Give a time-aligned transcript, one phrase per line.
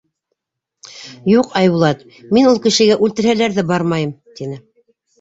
[1.33, 2.03] —Юҡ, Айбулат,
[2.39, 4.63] мин ул кешегә үлтерһәләр ҙә бармайым,— тине.